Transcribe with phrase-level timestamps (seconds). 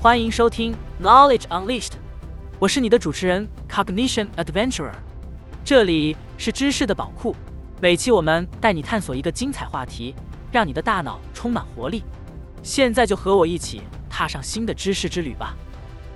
[0.00, 1.92] 欢迎收听 Knowledge Unleashed，
[2.58, 4.90] 我是你的主持人 Cognition Adventurer，
[5.64, 7.36] 这里是知识的宝库。
[7.80, 10.12] 每期我们带你探索一个精彩话题，
[10.50, 12.02] 让你的大脑充满活力。
[12.64, 15.56] 现在就和我一起踏上新的知识之旅吧。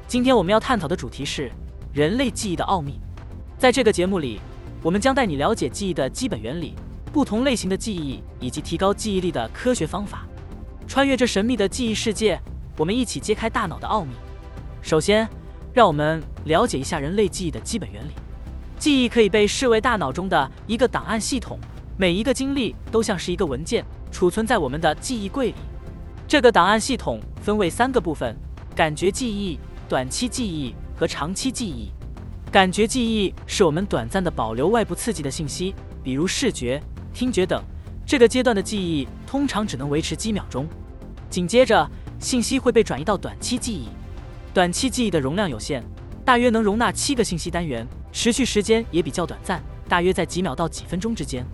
[0.09, 1.51] 今天我们要探讨的主题是
[1.97, 3.01] 人类记忆的奥秘。
[3.57, 4.39] 在这个节目里，
[4.83, 6.75] 我们将带你了解记忆的基本原理、
[7.11, 10.27] 不同类型的记忆以及提高记忆力的科学方法。
[10.87, 12.39] 穿越这神秘的记忆世界。
[12.77, 14.11] 我们一起揭开大脑的奥秘。
[14.83, 15.27] 首先，
[15.73, 18.11] 让我们了解一下人类记忆的基本原理。
[18.79, 21.59] 记忆可以被视为大脑中的一个档案系统，
[21.97, 25.55] 每一个经历都像是一个文件，储存在我们的记忆柜里。
[26.29, 28.37] 这个档案系统分为三个部分：
[28.75, 29.59] 感觉记忆、
[29.89, 31.91] 短期记忆和长期记忆。
[32.51, 37.63] 感觉记忆是我们短暂的保留外部刺激的信息，比如视觉、听觉等。
[38.07, 40.67] 这个阶段的记忆通常只能维持几秒钟。
[41.29, 41.89] 紧接着，
[42.21, 43.89] 信息会被转移到短期记忆，
[44.55, 45.83] 短期记忆的容量有限，
[46.25, 51.45] 大约能容纳七个信息单元，持续时间也比较短暂，大约在几秒到几分钟之间。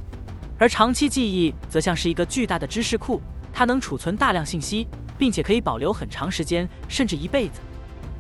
[0.58, 3.20] 而长期记忆则像是一个巨大的知识库，
[3.50, 4.86] 它能储存大量信息，
[5.18, 7.60] 并且可以保留很长时间，甚至一辈子。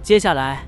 [0.02, 0.66] 接下来，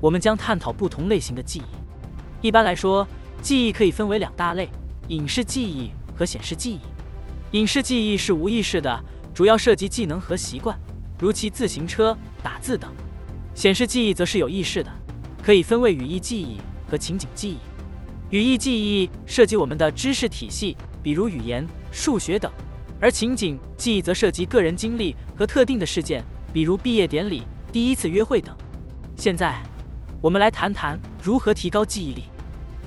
[0.00, 2.46] 我们将探讨不同类型的记忆。
[2.46, 3.06] 一般来说，
[3.42, 4.68] 记忆可以分为两大类：
[5.08, 6.80] 影视记忆和显示记忆。
[7.56, 9.04] 影视记忆是无意识的，
[9.34, 10.78] 主要涉及技能和习惯。
[11.18, 12.90] 如骑自行车、打字等，
[13.54, 14.90] 显示记忆则是有意识的，
[15.42, 17.58] 可以分为语义记忆和情景记忆。
[18.30, 22.48] 语义记忆涉及我们的知识体系，比如语言、数学等；
[23.00, 28.54] 而情景记忆则涉及个人经历和特定的事件，比如毕业典礼、第一次约会等。
[29.16, 29.60] 现在，
[30.20, 32.24] 我们来谈谈如何提高记忆力。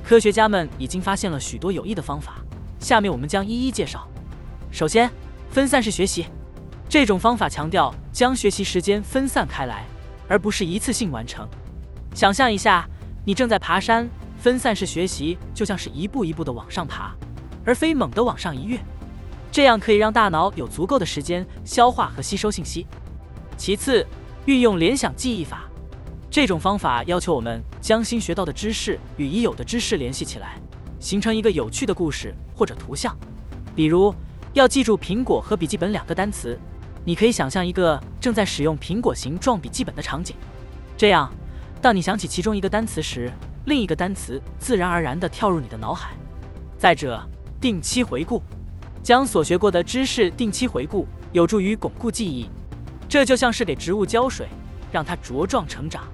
[0.03, 2.35] 科学家们已经发现了许多有益的方法，
[2.79, 4.07] 下面我们将一一介绍。
[4.71, 5.09] 首先，
[5.49, 6.25] 分散式学习。
[6.89, 9.85] 这种方法强调将学习时间分散开来，
[10.27, 11.47] 而不是一次性完成。
[12.13, 12.85] 想象一下，
[13.23, 17.15] 你正在爬山，分散式学习就像是一步一步的往上爬，
[17.63, 18.77] 而非猛地往上一跃。
[19.53, 22.85] 这样可以让大脑有足够的时间消化和吸收信息。
[23.55, 24.05] 其次，
[24.45, 25.69] 运用联想记忆法，
[26.31, 30.57] 这种方法要求我们将新学到的知识与已有的知识联系起来，
[30.97, 33.13] 形成一个有趣的故事或者图像。
[33.75, 34.15] 比如，
[34.53, 36.57] 要记住苹果和笔记本两个单词。
[37.03, 40.33] 你可以想象一个正在使用苹果形状笔记本的场景，
[40.95, 41.29] 这样，
[41.81, 43.29] 当你想起其中一个单词时，
[43.65, 46.11] 另一个单词自然而然地跳入你的脑海。
[46.77, 47.21] 再者，
[47.59, 48.41] 定期回顾，
[49.03, 52.47] 将所学过的知识定期回顾，有助于巩固记忆。
[53.09, 54.47] 这就像是给植物浇水，
[54.93, 56.07] 让它茁壮成长。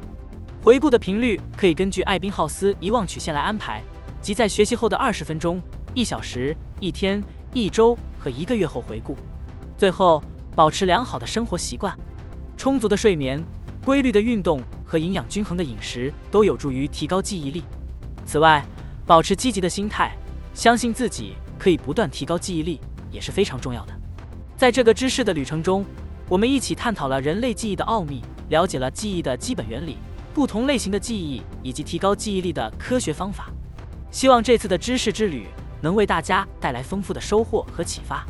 [0.68, 3.82] 回顾的频率可以根据艾宾浩斯遗忘曲线来安排，
[4.22, 5.62] 即在学习后的二十分钟、
[5.94, 7.24] 一小时、一天、
[7.54, 9.16] 一周和一个月后回顾。
[9.78, 10.22] 最后。
[10.54, 11.98] 保持良好的生活习惯，
[12.58, 13.42] 充足的睡眠、
[13.86, 17.64] 规律的运动和营养均衡的饮食都有助于提高记忆力。
[18.26, 18.66] 此外，
[19.06, 20.18] 保持积极的心态，
[20.54, 23.94] 相信自己可以不断提高记忆力也是非常重要的。
[24.58, 25.86] 在这个知识的旅程中，
[26.28, 29.98] 我们一起探讨了人类记忆的奥秘，了解了记忆的基本原理、
[30.38, 33.50] 不同类型的记忆以及提高记忆力的科学方法。
[34.12, 35.48] 希望这次的知识之旅
[35.82, 38.24] 能为大家带来丰富的收获和启发。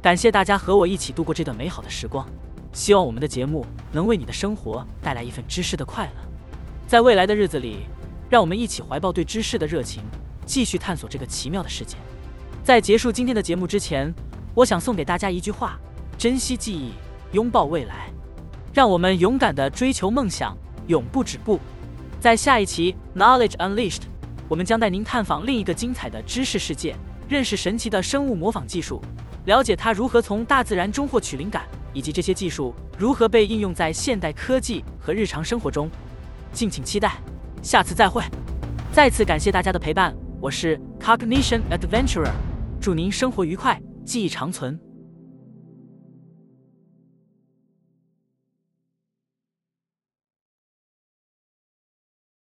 [0.00, 2.26] 感谢大家和我一起度过这段美好的时光，
[2.72, 6.12] 希望我们的节目能为你的生活带来一份知识的快乐。
[6.86, 7.80] 在未来的日子里，
[8.30, 10.02] 让我们一起怀抱对知识的热情，
[10.46, 11.98] 继续探索这个奇妙的世界。
[12.64, 14.10] 在结束今天的节目之前，
[14.54, 15.78] 我想送给大家一句话：
[16.16, 16.92] 珍惜记忆，
[17.32, 18.10] 拥抱未来。
[18.72, 20.56] 让我们勇敢地追求梦想，
[20.92, 21.58] 永不止步。
[22.20, 23.96] 在下一期《Knowledge Unleashed》，
[24.46, 26.94] 我们将带您探访另一个精彩的知识世界，
[27.28, 29.02] 认识神奇的生物模仿技术。
[29.46, 31.64] 了解它如何从大自然中获取灵感，
[31.94, 35.90] 以及这些技术如何被应用在现代科技和日常生活中，
[36.52, 37.16] 敬请期待。
[37.62, 38.22] 下次再会。
[38.92, 42.30] 再次感谢大家的陪伴，我是 Cognition Adventurer，
[42.80, 44.91] 祝您生活愉快，记忆长存。